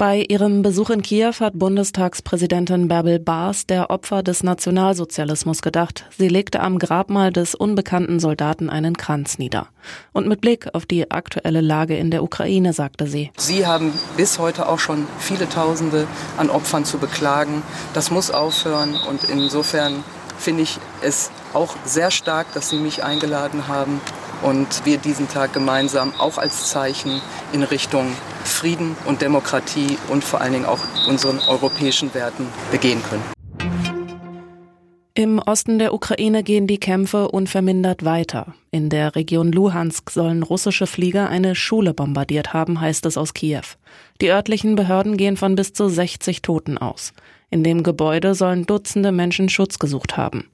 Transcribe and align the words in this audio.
Bei 0.00 0.24
ihrem 0.28 0.62
Besuch 0.62 0.90
in 0.90 1.02
Kiew 1.02 1.32
hat 1.40 1.58
Bundestagspräsidentin 1.58 2.86
Bärbel 2.86 3.18
Baas 3.18 3.66
der 3.66 3.90
Opfer 3.90 4.22
des 4.22 4.44
Nationalsozialismus 4.44 5.60
gedacht. 5.60 6.04
Sie 6.16 6.28
legte 6.28 6.60
am 6.60 6.78
Grabmal 6.78 7.32
des 7.32 7.56
unbekannten 7.56 8.20
Soldaten 8.20 8.70
einen 8.70 8.96
Kranz 8.96 9.38
nieder. 9.38 9.66
Und 10.12 10.28
mit 10.28 10.40
Blick 10.40 10.72
auf 10.72 10.86
die 10.86 11.10
aktuelle 11.10 11.60
Lage 11.60 11.96
in 11.96 12.12
der 12.12 12.22
Ukraine 12.22 12.72
sagte 12.72 13.08
sie. 13.08 13.32
Sie 13.38 13.66
haben 13.66 13.92
bis 14.16 14.38
heute 14.38 14.68
auch 14.68 14.78
schon 14.78 15.08
viele 15.18 15.48
Tausende 15.48 16.06
an 16.36 16.48
Opfern 16.48 16.84
zu 16.84 16.98
beklagen. 16.98 17.64
Das 17.92 18.12
muss 18.12 18.30
aufhören 18.30 18.94
und 19.08 19.24
insofern 19.24 20.04
finde 20.38 20.62
ich 20.62 20.78
es 21.02 21.32
auch 21.54 21.74
sehr 21.84 22.12
stark, 22.12 22.46
dass 22.54 22.70
Sie 22.70 22.78
mich 22.78 23.02
eingeladen 23.02 23.66
haben 23.66 24.00
und 24.42 24.84
wir 24.84 24.98
diesen 24.98 25.28
Tag 25.28 25.52
gemeinsam 25.52 26.12
auch 26.18 26.38
als 26.38 26.70
Zeichen 26.70 27.20
in 27.52 27.64
Richtung 27.64 28.12
Frieden 28.48 28.96
und 29.06 29.22
Demokratie 29.22 29.98
und 30.08 30.24
vor 30.24 30.40
allen 30.40 30.52
Dingen 30.52 30.66
auch 30.66 30.80
unseren 31.06 31.38
europäischen 31.48 32.12
Werten 32.14 32.46
begehen 32.70 33.02
können. 33.08 33.22
Im 35.18 35.40
Osten 35.40 35.80
der 35.80 35.94
Ukraine 35.94 36.44
gehen 36.44 36.68
die 36.68 36.78
Kämpfe 36.78 37.28
unvermindert 37.28 38.04
weiter. 38.04 38.54
In 38.70 38.88
der 38.88 39.16
Region 39.16 39.50
Luhansk 39.50 40.10
sollen 40.10 40.44
russische 40.44 40.86
Flieger 40.86 41.28
eine 41.28 41.56
Schule 41.56 41.92
bombardiert 41.92 42.52
haben, 42.52 42.80
heißt 42.80 43.04
es 43.04 43.18
aus 43.18 43.34
Kiew. 43.34 43.64
Die 44.20 44.30
örtlichen 44.30 44.76
Behörden 44.76 45.16
gehen 45.16 45.36
von 45.36 45.56
bis 45.56 45.72
zu 45.72 45.88
60 45.88 46.40
Toten 46.42 46.78
aus. 46.78 47.12
In 47.50 47.64
dem 47.64 47.82
Gebäude 47.82 48.36
sollen 48.36 48.64
Dutzende 48.64 49.10
Menschen 49.10 49.48
Schutz 49.48 49.80
gesucht 49.80 50.16
haben. 50.16 50.50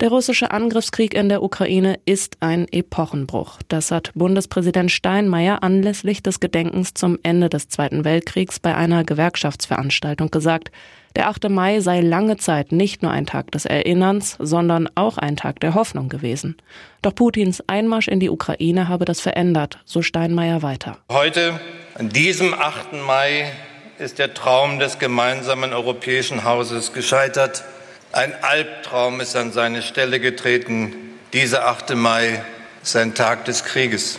Der 0.00 0.10
russische 0.10 0.52
Angriffskrieg 0.52 1.12
in 1.12 1.28
der 1.28 1.42
Ukraine 1.42 1.98
ist 2.04 2.36
ein 2.38 2.68
Epochenbruch. 2.70 3.58
Das 3.66 3.90
hat 3.90 4.12
Bundespräsident 4.14 4.92
Steinmeier 4.92 5.64
anlässlich 5.64 6.22
des 6.22 6.38
Gedenkens 6.38 6.94
zum 6.94 7.18
Ende 7.24 7.48
des 7.48 7.68
Zweiten 7.68 8.04
Weltkriegs 8.04 8.60
bei 8.60 8.76
einer 8.76 9.02
Gewerkschaftsveranstaltung 9.02 10.30
gesagt. 10.30 10.70
Der 11.16 11.28
8. 11.28 11.48
Mai 11.48 11.80
sei 11.80 12.00
lange 12.00 12.36
Zeit 12.36 12.70
nicht 12.70 13.02
nur 13.02 13.10
ein 13.10 13.26
Tag 13.26 13.50
des 13.50 13.64
Erinnerns, 13.64 14.36
sondern 14.38 14.88
auch 14.94 15.18
ein 15.18 15.34
Tag 15.34 15.58
der 15.58 15.74
Hoffnung 15.74 16.08
gewesen. 16.08 16.56
Doch 17.02 17.16
Putins 17.16 17.60
Einmarsch 17.66 18.06
in 18.06 18.20
die 18.20 18.30
Ukraine 18.30 18.86
habe 18.86 19.04
das 19.04 19.20
verändert, 19.20 19.80
so 19.84 20.02
Steinmeier 20.02 20.62
weiter. 20.62 20.98
Heute, 21.10 21.58
an 21.94 22.08
diesem 22.08 22.54
8. 22.54 22.92
Mai, 23.04 23.50
ist 23.98 24.20
der 24.20 24.32
Traum 24.32 24.78
des 24.78 25.00
gemeinsamen 25.00 25.72
europäischen 25.72 26.44
Hauses 26.44 26.92
gescheitert. 26.92 27.64
Ein 28.12 28.32
Albtraum 28.40 29.20
ist 29.20 29.36
an 29.36 29.52
seine 29.52 29.82
Stelle 29.82 30.18
getreten. 30.18 30.94
Dieser 31.34 31.66
8. 31.66 31.94
Mai 31.94 32.42
ist 32.82 32.96
ein 32.96 33.14
Tag 33.14 33.44
des 33.44 33.64
Krieges. 33.64 34.18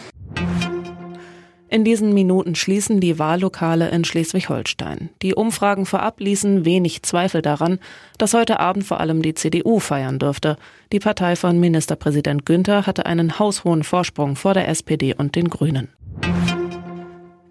In 1.71 1.83
diesen 1.83 2.13
Minuten 2.13 2.53
schließen 2.55 2.99
die 2.99 3.17
Wahllokale 3.17 3.89
in 3.89 4.03
Schleswig-Holstein. 4.03 5.09
Die 5.23 5.33
Umfragen 5.33 5.87
vorab 5.87 6.19
ließen 6.19 6.65
wenig 6.65 7.01
Zweifel 7.01 7.41
daran, 7.41 7.79
dass 8.19 8.33
heute 8.33 8.59
Abend 8.59 8.85
vor 8.85 8.99
allem 8.99 9.23
die 9.23 9.33
CDU 9.33 9.79
feiern 9.79 10.19
dürfte. 10.19 10.57
Die 10.91 10.99
Partei 10.99 11.35
von 11.35 11.59
Ministerpräsident 11.59 12.45
Günther 12.45 12.85
hatte 12.85 13.07
einen 13.07 13.39
haushohen 13.39 13.83
Vorsprung 13.83 14.35
vor 14.35 14.53
der 14.53 14.67
SPD 14.67 15.15
und 15.15 15.35
den 15.35 15.49
Grünen. 15.49 15.89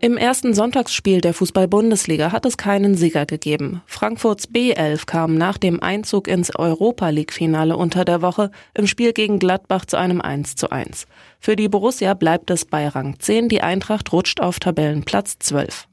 Im 0.00 0.16
ersten 0.16 0.54
Sonntagsspiel 0.54 1.20
der 1.20 1.34
Fußball-Bundesliga 1.34 2.30
hat 2.30 2.46
es 2.46 2.56
keinen 2.56 2.94
Sieger 2.94 3.26
gegeben. 3.26 3.82
Frankfurts 3.86 4.48
B11 4.48 5.06
kam 5.06 5.34
nach 5.34 5.58
dem 5.58 5.82
Einzug 5.82 6.28
ins 6.28 6.54
Europa 6.54 7.08
League-Finale 7.08 7.76
unter 7.76 8.04
der 8.04 8.22
Woche 8.22 8.52
im 8.74 8.86
Spiel 8.86 9.12
gegen 9.12 9.40
Gladbach 9.40 9.86
zu 9.86 9.96
einem 9.96 10.20
1 10.20 10.54
zu 10.54 10.70
1. 10.70 11.06
Für 11.40 11.56
die 11.56 11.68
Borussia 11.68 12.14
bleibt 12.14 12.50
es 12.50 12.64
bei 12.64 12.86
Rang 12.86 13.18
10, 13.18 13.48
die 13.48 13.60
Eintracht 13.60 14.12
rutscht 14.12 14.40
auf 14.40 14.60
Tabellenplatz 14.60 15.36
12. 15.40 15.88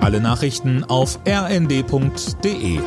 Alle 0.00 0.20
Nachrichten 0.20 0.84
auf 0.84 1.18
rnd.de 1.28 2.78